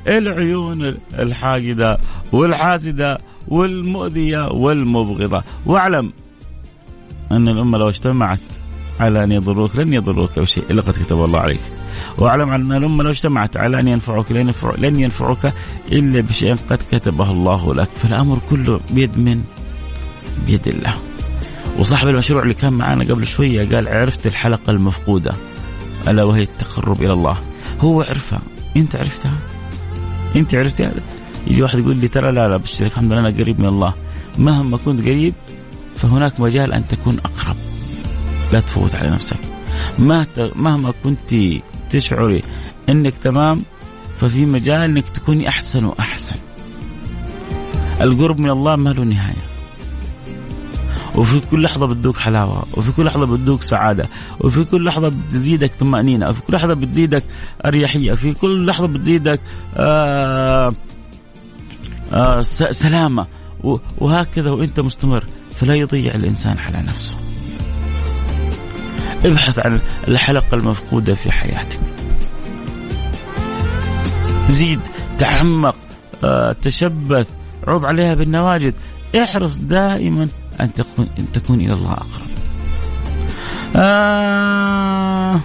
[0.08, 1.98] العيون الحاقدة
[2.32, 5.42] والحاسدة والمؤذية والمبغضة.
[5.66, 6.12] واعلم
[7.32, 8.40] أن الأمة لو اجتمعت
[9.00, 11.60] على أن يضروك لن يضروك بشيء إلا قد كتب الله عليك.
[12.18, 15.52] واعلم ان الامه لو اجتمعت على أن ينفعوك لن, ينفع لن ينفعوك
[15.92, 17.88] إلا بشيء قد كتبه الله لك.
[17.88, 19.42] فالأمر كله بيد من؟
[20.46, 20.94] بيد الله.
[21.78, 25.32] وصاحب المشروع اللي كان معنا قبل شوية قال عرفت الحلقة المفقودة.
[26.08, 27.38] ألا وهي التقرب إلى الله.
[27.80, 28.40] هو عرفها.
[28.76, 29.38] أنت عرفتها؟
[30.36, 30.92] أنت عرفتها؟
[31.46, 33.94] يجي واحد يقول لي ترى لا لا بشترك الحمد لله أنا قريب من الله.
[34.38, 35.34] مهما كنت قريب
[35.96, 37.56] فهناك مجال أن تكون أقرب.
[38.52, 39.36] لا تفوت على نفسك.
[39.98, 41.34] مهما كنت
[41.90, 42.42] تشعري
[42.88, 43.62] إنك تمام
[44.16, 46.36] ففي مجال إنك تكوني أحسن وأحسن.
[48.00, 49.44] القرب من الله ما له نهاية.
[51.14, 54.08] وفي كل لحظة بتذوق حلاوة وفي كل لحظة بتذوق سعادة
[54.40, 57.24] وفي كل لحظة بتزيدك طمأنينة وفي كل لحظة بتزيدك
[57.66, 59.40] أريحية في كل لحظة بتزيدك
[59.76, 60.74] آه
[62.12, 63.26] آه سلامة.
[63.98, 65.24] وهكذا وإنت مستمر.
[65.56, 67.14] فلا يضيع الإنسان على نفسه.
[69.24, 71.80] ابحث عن الحلقة المفقودة في حياتك.
[74.48, 74.80] زيد
[75.18, 75.76] تعمق
[76.24, 77.26] آه، تشبث
[77.66, 78.74] عض عليها بالنواجد
[79.22, 80.28] احرص دائما
[80.60, 82.28] أن تكون, أن تكون إلى الله أقرب.
[83.76, 85.40] آه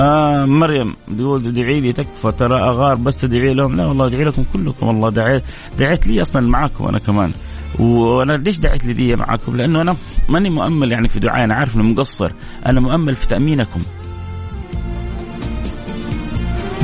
[0.00, 3.76] آه مريم تقول ادعي لي تكفى ترى أغار بس تدعي لهم.
[3.76, 4.86] لا والله ادعي لكم كلكم.
[4.86, 5.42] والله دعيت
[5.78, 7.32] دعيت لي أصلا معاكم أنا كمان.
[7.78, 9.96] وأنا ليش دعيت لي دي معاكم؟ لأنه أنا
[10.28, 12.32] ماني مؤمل يعني في دعائي أنا عارف إنه مقصر.
[12.66, 13.80] أنا مؤمل في تأمينكم.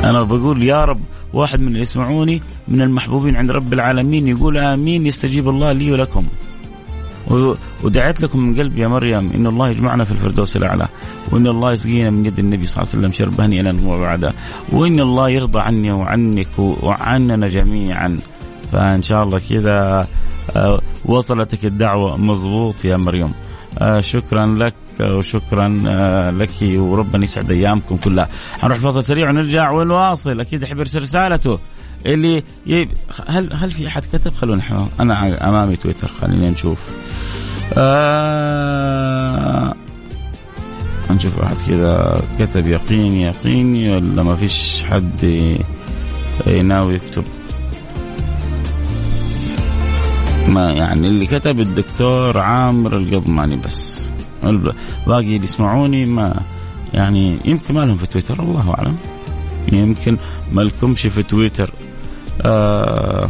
[0.03, 0.99] أنا بقول يا رب
[1.33, 6.25] واحد من اللي يسمعوني من المحبوبين عند رب العالمين يقول آمين يستجيب الله لي ولكم.
[7.83, 10.87] ودعيت لكم من قلبي يا مريم إن الله يجمعنا في الفردوس الأعلى
[11.31, 14.33] وإن الله يسقينا من يد النبي صلى الله عليه وسلم شربا هنيئا وبعدا
[14.71, 18.17] وإن الله يرضى عني وعنك وعننا جميعا.
[18.71, 20.07] فإن شاء الله كذا
[21.05, 23.33] وصلتك الدعوة مضبوط يا مريم.
[23.79, 28.29] آه، شكرا لك وشكرا آه، لك وربنا يسعد أيامكم كلها.
[28.59, 31.59] حنروح فاصل سريع ونرجع ونواصل أكيد يحب يرسل رسالته.
[32.05, 32.89] اللي يب...
[33.27, 34.61] هل هل في أحد كتب؟ خلونا
[34.99, 36.11] أنا أمامي تويتر.
[36.21, 36.95] خلينا نشوف.
[37.73, 39.73] آه...
[41.11, 42.67] نشوف واحد كذا كتب.
[42.67, 45.25] يقيني يقيني ولا ما فيش حد
[46.63, 47.23] ناوي يكتب؟
[50.51, 54.11] ما يعني اللي كتب الدكتور عامر القضماني بس.
[55.07, 56.41] باقي اللي يسمعوني ما
[56.93, 58.95] يعني يمكن ما لهم في تويتر الله أعلم.
[59.71, 60.17] يمكن
[60.51, 61.73] ما لكمش في تويتر.
[62.41, 63.29] آه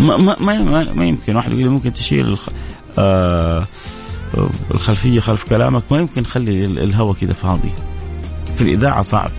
[0.00, 1.36] ما ما ما, ما يمكن.
[1.36, 2.48] واحد يقول ممكن تشيل الخ...
[2.98, 3.64] آه
[4.70, 7.72] الخلفية خلف كلامك؟ ما يمكن خلي الهواء كذا فاضي.
[8.56, 9.30] في الإذاعة صعب.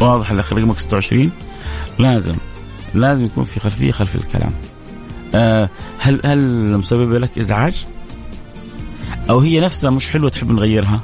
[0.00, 1.30] واضح اللي رقمك 26
[1.98, 2.32] لازم
[2.94, 4.52] لازم يكون في خلفية خلف الكلام.
[5.34, 7.84] آه هل هل مسببه لك إزعاج؟
[9.30, 11.00] أو هي نفسها مش حلوة تحب نغيرها؟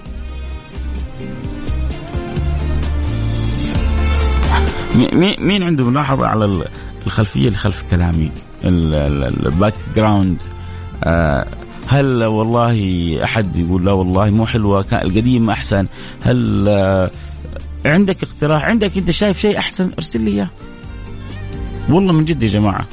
[5.38, 6.64] مين عنده ملاحظة على
[7.06, 8.30] الخلفية اللي خلف كلامي
[8.64, 10.42] ال background
[11.04, 11.46] آه
[11.88, 15.87] هل والله أحد يقول لا والله مو حلوة القديم أحسن؟
[16.20, 17.11] هل آه
[17.87, 20.51] عندك اقتراح عندك انت شايف شيء أحسن أرسل لي إياه.
[21.88, 22.87] والله من جد يا جماعة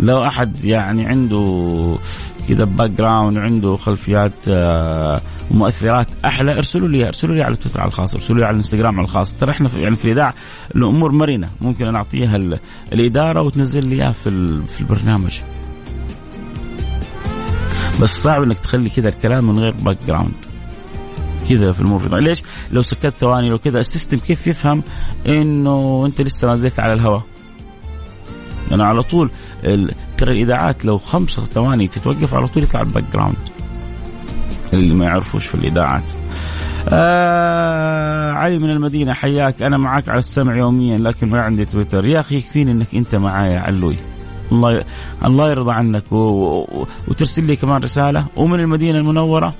[0.00, 1.96] لو أحد يعني عنده
[2.48, 5.20] كذا background عنده خلفيات آه،
[5.50, 9.04] ومؤثرات أحلى أرسلوا لي أرسلوا لي على تويتر على الخاص أرسلوا لي على الانستغرام على
[9.04, 9.34] الخاص.
[9.34, 10.34] ترى إحنا يعني في الإذاعة
[10.76, 12.38] الأمور مرنة ممكن أنا أعطيها
[12.92, 15.40] الإدارة وتنزل لي اياه في في البرنامج.
[18.00, 20.43] بس صعب إنك تخلي كذا الكلام من غير background
[21.48, 23.80] كذا في الموفق ليش؟ لو سكت ثواني لو كذا.
[23.80, 24.82] ال system كيف يفهم
[25.26, 27.22] إنه أنت لسه ما زلت على الهواء؟
[28.70, 29.30] يعني على طول
[30.16, 33.36] ترى الإذاعات لو خمسة ثواني تتوقف على طول يطلع ال background.
[34.72, 36.02] اللي ما يعرفوش في الإذاعات.
[36.88, 39.62] آه علي من المدينة حياك.
[39.62, 42.06] أنا معك على السمع يوميا لكن ما عندي تويتر.
[42.06, 43.96] يا أخي يكفيني أنك أنت معايا علوي.
[44.52, 44.84] الله.
[45.24, 46.12] الله يرضى عنك.
[46.12, 46.16] و...
[46.16, 46.86] و...
[47.08, 48.26] وترسل لي كمان رسالة.
[48.36, 49.54] ومن المدينة المنورة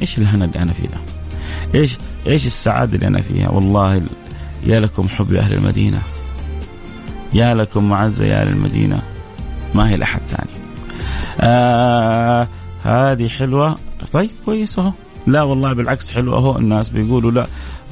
[0.00, 0.98] إيش الهنا اللي أنا فيه ده؟
[1.74, 4.02] إيش إيش السعادة اللي أنا فيها؟ والله
[4.66, 6.02] يا لكم حب لاهل المدينة.
[7.34, 9.02] يا لكم معزة يا أهل المدينة.
[9.74, 10.50] ما هي لأحد ثاني.
[11.40, 12.48] آه
[12.82, 13.76] هذه حلوة
[14.12, 14.92] طيب كويس أهو.
[15.26, 17.46] لا والله بالعكس حلوة أهو الناس بيقولوا لا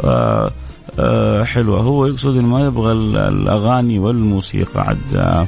[0.04, 0.50] آه
[0.98, 5.46] آه حلوة هو يقصد إنه ما يبغى الأغاني والموسيقى عد آه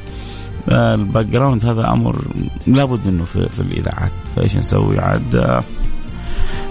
[0.70, 2.24] ال background هذا أمر
[2.66, 5.62] لابد منه في, في الإذاعات فإيش نسوي عاد آه آه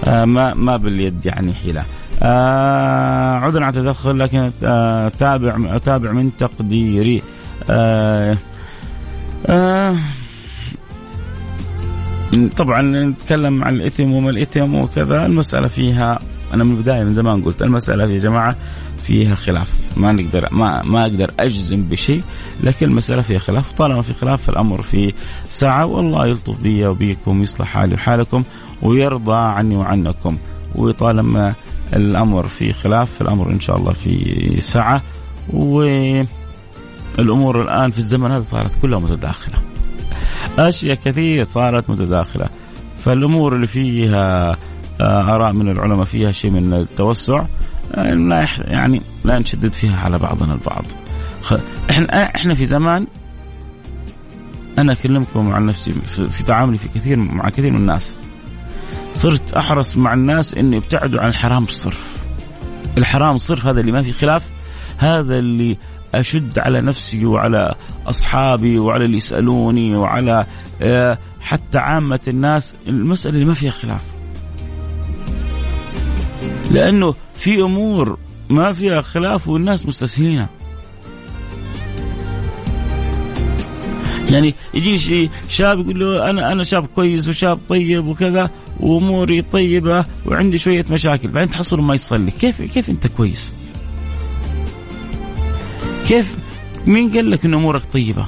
[0.07, 1.83] ما ما باليد يعني حيلة.
[2.23, 7.21] آه عذرا عن التدخل لكن آه تابع اتابع من تقديري.
[7.69, 8.37] آه
[9.45, 9.95] آه
[12.57, 15.25] طبعا نتكلم عن الإثم وما الإثم وكذا.
[15.25, 16.19] المسألة فيها
[16.53, 18.55] أنا من البداية من زمان قلت المسألة يا جماعة
[19.07, 19.97] فيها خلاف.
[19.97, 22.23] ما نقدر ما ما أقدر أجزم بشيء
[22.63, 23.71] لكن المسألة فيها خلاف.
[23.71, 25.13] طالما في خلاف فالأمر في
[25.49, 25.85] ساعة.
[25.85, 28.43] والله يلطف بي وبيكم ويصلح حالي وحالكم
[28.81, 30.37] ويرضى عني وعنكم.
[30.75, 31.53] وطالما
[31.93, 35.01] الأمر في خلاف الامر إن شاء الله في ساعة.
[35.53, 36.27] والأمور
[37.61, 39.55] الآن في الزمن هذا صارت كلها متداخلة.
[40.59, 42.49] أشياء كثير صارت متداخلة.
[42.99, 44.57] فالأمور اللي فيها
[45.01, 47.45] آه، آراء من العلماء فيها شيء من التوسع.
[47.95, 50.85] لا يعني لا نشدد فيها على بعضنا البعض.
[51.89, 53.07] إحنا إحنا في زمان
[54.77, 55.91] أنا أكلمكم عن نفسي
[56.31, 58.13] في تعاملي في كثير مع كثير من الناس.
[59.13, 62.23] صرت أحرص مع الناس إنه يبتعدوا عن الحرام الصرف.
[62.97, 64.43] الحرام الصرف هذا اللي ما في خلاف
[64.97, 65.77] هذا اللي
[66.15, 70.45] أشد على نفسي وعلى أصحابي وعلى اللي يسألوني وعلى
[70.81, 72.75] آه، حتى عامة الناس.
[72.87, 74.16] المسألة اللي ما فيها خلاف.
[76.71, 78.17] لأنه في أمور
[78.49, 80.49] ما فيها خلاف والناس مستسهلينها.
[84.31, 88.49] يعني يجي شاب يقول له أنا أنا شاب كويس وشاب طيب وكذا
[88.79, 92.31] وأموري طيبة وعندي شوية مشاكل بعدين تحصل ما يصلي.
[92.31, 93.53] كيف كيف أنت كويس؟
[96.07, 96.35] كيف
[96.87, 98.25] مين قال لك إن أمورك طيبة؟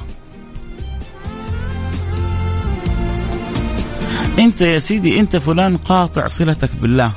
[4.38, 7.12] أنت يا سيدي أنت فلان قاطع صلتك بالله.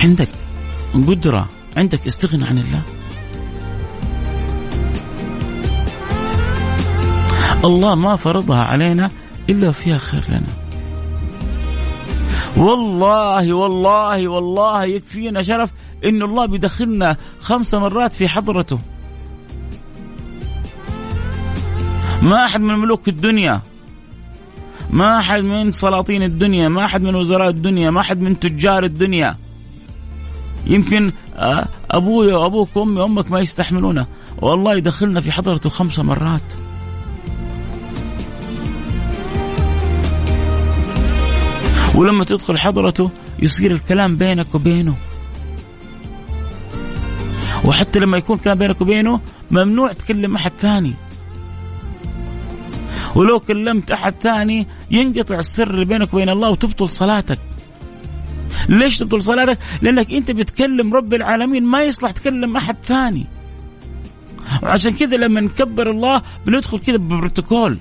[0.00, 0.28] عندك
[0.94, 2.82] قدرة عندك استغنى عن الله.
[7.64, 9.10] الله ما فرضها علينا
[9.50, 10.46] إلا فيها خير لنا.
[12.56, 15.70] والله والله والله يكفينا شرف
[16.04, 18.78] إن الله بيدخلنا خمس مرات في حضرته.
[22.22, 23.62] ما أحد من ملوك الدنيا
[24.90, 29.36] ما أحد من سلاطين الدنيا ما أحد من وزراء الدنيا ما أحد من تجار الدنيا
[30.66, 34.06] يمكن آه، أبوي وأبوك وأمي وأمك ما يستحملونه.
[34.42, 36.52] والله يدخلنا في حضرته خمس مرات.
[41.94, 44.96] ولما تدخل حضرته يصير الكلام بينك وبينه.
[47.64, 50.94] وحتى لما يكون كلام بينك وبينه ممنوع تكلم أحد ثاني.
[53.14, 57.38] ولو كلمت أحد ثاني ينقطع السر اللي بينك وبين الله وتبطل صلاتك.
[58.68, 63.26] ليش تبطل صلاتك لأنك أنت بتكلم رب العالمين ما يصلح تكلم أحد ثاني.
[64.62, 67.78] وعشان كذا لما نكبر الله بندخل كذا ببروتوكول.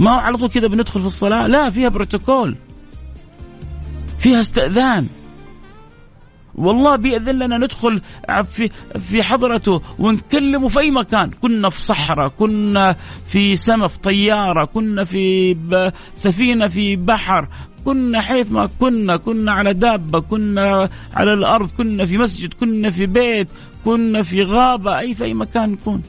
[0.00, 2.56] ما على طول كذا بندخل في الصلاة؟ لا فيها بروتوكول.
[4.18, 5.06] فيها استئذان.
[6.58, 8.00] والله بيأذن لنا ندخل
[8.44, 11.30] في في حضرته ونكلمه في أي مكان.
[11.30, 15.56] كنا في صحراء كنا في سما في طيارة كنا في
[16.14, 17.48] سفينة في بحر
[17.84, 23.06] كنا حيث ما كنا كنا على دابة كنا على الأرض كنا في مسجد كنا في
[23.06, 23.48] بيت
[23.84, 26.02] كنا في غابة أي في أي مكان نكون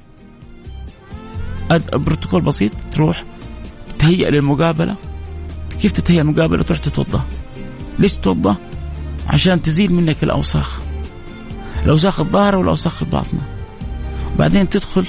[1.93, 3.23] بروتوكول بسيط تروح
[3.99, 4.95] تهيأ للمقابلة.
[5.81, 7.21] كيف تتهيأ المقابلة؟ تروح تتوضأ.
[7.99, 8.55] ليش تتوضأ؟
[9.29, 10.79] عشان تزيل منك الأوساخ.
[11.83, 13.41] الأوساخ الظاهرة والأوساخ الباطنة.
[14.39, 15.05] بعدين تدخل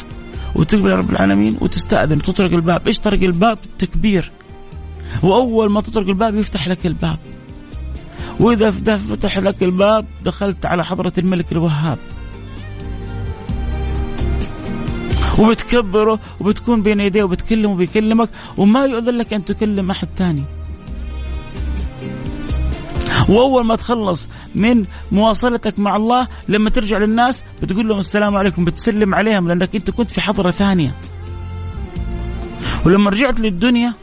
[0.55, 2.87] وتقبل رب العالمين وتستأذن وتطرق الباب.
[2.87, 4.31] إيش طرق الباب؟ التكبير.
[5.23, 7.18] وأول ما تطرق الباب يفتح لك الباب.
[8.41, 11.99] وإذا فتح لك الباب دخلت على حضرة الملك الوهاب.
[15.39, 20.45] وبتكبره وبتكون بين يديه وبتكلمه وبيكلمك وما يؤذن لك أن تكلم أحد ثاني.
[23.31, 29.14] وأول ما تخلص من مواصلتك مع الله لما ترجع للناس بتقول لهم السلام عليكم بتسلم
[29.14, 30.95] عليهم لأنك أنت كنت في حضرة ثانية.
[32.87, 33.95] ولما رجعت للدنيا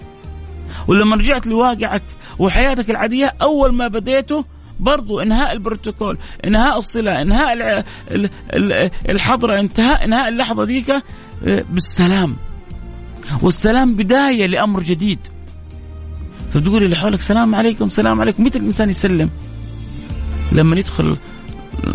[0.87, 2.03] ولما رجعت لواقعك
[2.39, 4.45] وحياتك العادية أول ما بديته
[4.79, 7.83] برضو إنهاء البروتوكول إنهاء الصلة إنهاء
[9.09, 11.03] الحضرة انتهاء إنهاء اللحظة ذيك آه،
[11.69, 12.35] بالسلام.
[13.41, 15.19] والسلام بداية لأمر جديد.
[16.57, 18.43] فتقول اللي حولك سلام عليكم سلام عليكم.
[18.43, 19.29] متى الإنسان يسلم؟
[20.51, 21.17] لما يدخل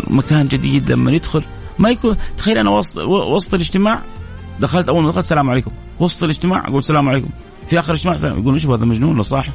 [0.07, 1.43] مكان جديد لما يدخل
[1.79, 4.01] ما يكون تخيل أنا وسط وسط الاجتماع
[4.59, 5.71] دخلت أول ما دخلت السلام عليكم.
[5.99, 7.29] وسط الاجتماع أقول السلام عليكم.
[7.69, 9.51] في آخر الاجتماع سلام يقول إيش هذا مجنون ولا صاحي.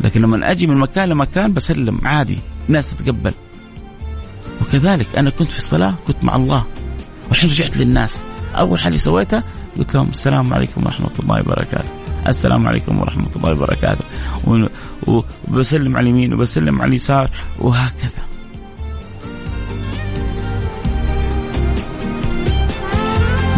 [0.00, 2.38] لكن لما أجي من مكان لمكان بسلم عادي
[2.68, 3.32] الناس تتقبل.
[4.62, 6.64] وكذلك أنا كنت في الصلاة كنت مع الله.
[7.28, 8.22] والحين رجعت للناس.
[8.54, 9.44] أول حاجة سويتها
[9.78, 11.90] قلت لهم السلام عليكم ورحمة الله وبركاته.
[12.28, 14.04] السلام عليكم ورحمة الله وبركاته.
[15.48, 18.22] وبسلم على اليمين وبسلم على اليسار وهكذا.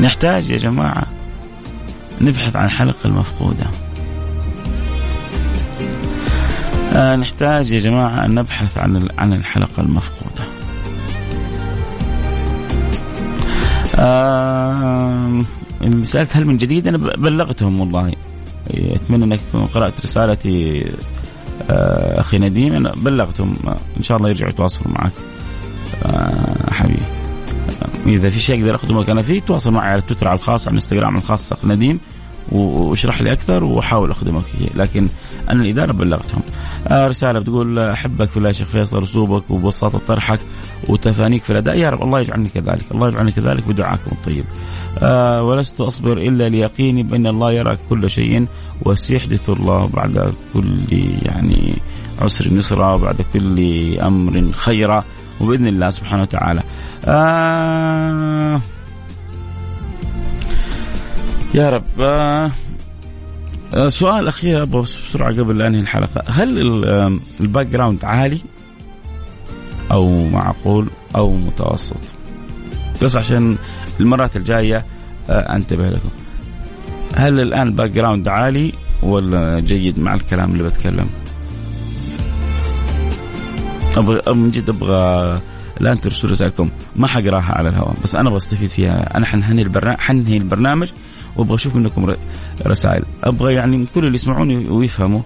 [0.01, 1.07] نحتاج يا جماعة
[2.21, 3.67] نبحث عن الحلقة المفقودة.
[6.93, 10.45] آه نحتاج يا جماعة أن نبحث عن عن الحلقة المفقودة.
[15.81, 18.13] اللي سألت هل من جديد؟ أنا بلغتهم والله.
[18.75, 19.41] أتمنى أنك
[19.75, 20.85] قرأت رسالتي
[21.71, 23.57] آه أخي نديم أنا بلغتهم
[23.97, 25.13] إن شاء الله يرجعوا يتواصلوا معك.
[26.03, 27.03] آه حبيبي.
[28.07, 31.17] إذا في شيء أقدر أخذه مكانه فيه تواصل معي على تويتر على الخاص على الإنستغرام
[31.17, 32.01] الخاص أخ نديم.
[32.53, 34.45] واشرح لي أكثر وأحاول أخدمك
[34.75, 35.09] لكن
[35.51, 36.43] أنا الإدارة بلغتهم.
[36.89, 40.41] آه رسالة بتقول أحبك في الله يا شيخ فيصل أسلوبك وبساطه طرحك
[40.89, 41.79] وتفانيك في الأداء.
[41.79, 44.45] يا رب الله يجعلني كذلك الله يجعلني كذلك بدعاكم الطيب.
[44.99, 48.47] آه ولست أصبر إلا ليقيني بأن الله يرى كل شيء
[48.85, 50.77] وسيحدث الله بعد كل
[51.27, 51.75] يعني
[52.23, 55.05] عسر يسرا وبعد كل أمر خيرا
[55.41, 56.63] وبإذن الله سبحانه وتعالى.
[57.05, 58.61] آه
[61.55, 62.01] يا رب.
[62.01, 62.51] آه
[63.89, 66.23] سؤال أخير أبغى بسرعة قبل لا أنهي الحلقة.
[66.27, 66.59] هل
[67.41, 68.41] ال background عالي؟
[69.93, 72.15] أو معقول؟ أو متوسط؟
[73.03, 73.57] بس عشان
[74.01, 74.85] المرات الجاية
[75.31, 76.09] آه، أنتبه لكم.
[77.15, 78.73] هل الآن ال background عالي
[79.03, 81.11] ولا جيد مع الكلام اللي بتكلم؟
[83.97, 85.41] أبغى من جد أبغى
[85.81, 89.17] الان ترسلوا رسائلكم؟ ما حقراها على الهواء بس أنا بستفيد فيها.
[89.17, 90.91] أنا حنهي البرنامج حنهي البرنامج
[91.37, 92.15] وابغى أشوف منكم
[92.67, 93.05] رسائل.
[93.25, 95.21] أبغى يعني كل اللي يسمعوني ويفهموا.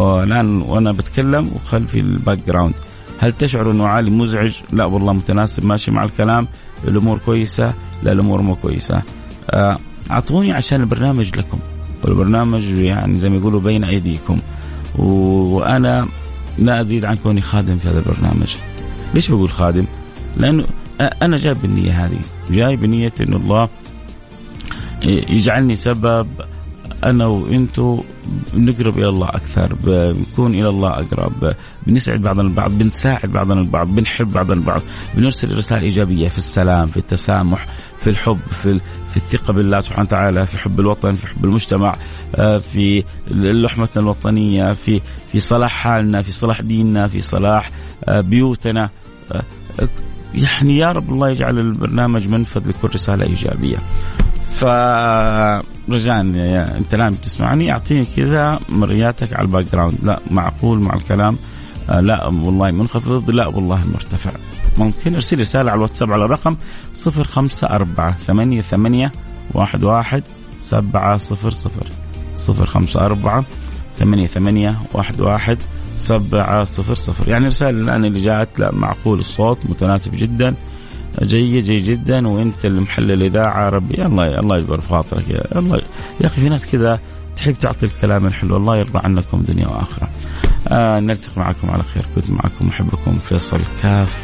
[0.00, 2.74] الان وأنا بتكلم وخلفي ال background
[3.18, 6.48] هل تشعر إنه عالي مزعج؟ لا والله متناسب ماشي مع الكلام.
[6.88, 9.02] الأمور كويسة لا الأمور مو كويسة.
[9.50, 9.78] آه،
[10.10, 11.58] أعطوني عشان البرنامج لكم.
[12.04, 14.38] والبرنامج يعني زي ما يقولوا بين أيديكم.
[14.98, 16.08] وأنا
[16.58, 18.54] لا أزيد عن كوني خادم في هذا البرنامج.
[19.14, 19.86] ليش بقول خادم؟
[20.36, 20.64] لأنه
[21.00, 22.18] أنا جاي بالنية هذه.
[22.50, 23.68] جاي بنية إنه الله
[25.04, 26.26] يجعلني سبب
[27.04, 28.00] أنا وأنتو
[28.54, 31.54] نقرب إلى الله أكثر بنكون إلى الله أقرب
[31.86, 34.82] بنسعد بعضنا البعض بنساعد بعضنا البعض بنحب بعضنا البعض
[35.14, 37.66] بنرسل رسائل إيجابية في السلام في التسامح
[37.98, 38.80] في الحب في
[39.10, 41.96] في الثقة بالله سبحانه وتعالى في حب الوطن في حب المجتمع
[42.34, 45.00] آه، في لحمتنا الوطنية في
[45.32, 47.70] في صلاح حالنا في صلاح ديننا في صلاح
[48.04, 48.90] آه، بيوتنا.
[49.32, 49.42] آه،
[50.34, 53.78] يعني يا رب الله يجعل البرنامج منفذ لكل رسالة إيجابية.
[54.54, 59.98] فرجاء انت الآن بتسمعني أعطيني كذا مرياتك على ال background.
[60.02, 61.36] لا معقول مع الكلام.
[61.90, 64.30] آه لا والله منخفض لا والله مرتفع.
[64.78, 66.56] ممكن أرسل رسالة على الواتساب على الرقم
[66.92, 69.12] صفر خمسة أربعة ثمانية ثمانية
[69.54, 70.22] واحد واحد
[70.58, 71.86] سبعة صفر صفر
[72.36, 72.66] صفر.
[72.66, 73.44] خمسة أربعة
[73.98, 75.58] ثمانية ثمانية واحد واحد
[75.96, 77.28] سبعة صفر صفر.
[77.28, 80.54] يعني رسالة الآن اللي جاءت لا معقول الصوت متناسب جدا.
[81.22, 85.82] جيد جيد جدا وأنت اللي محل الاذاعه ربي الله الله يجبر خاطرك يا الله
[86.20, 87.00] يا أخي في ناس كذا
[87.36, 90.08] تحب تعطي الكلام الحلو الله يرضى عنكم دنيا وآخرة.
[90.68, 94.22] آه نلتقي معكم على خير كنت معكم محبكم فيصل كاف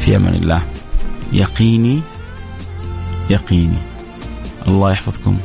[0.00, 0.62] في أمان الله.
[1.32, 2.00] يقيني
[3.30, 3.78] يقيني
[4.68, 5.38] الله يحفظكم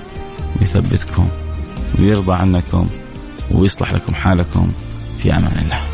[0.60, 1.28] ويثبتكم
[2.00, 2.88] ويرضى عنكم
[3.52, 4.72] ويصلح لكم حالكم
[5.18, 5.93] في أمان الله.